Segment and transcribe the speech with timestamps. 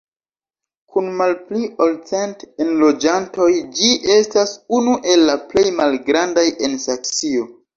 [0.93, 3.49] Kun malpli ol cent enloĝantoj
[3.81, 7.47] ĝi estas unu el la plej malgrandaj en Saksio.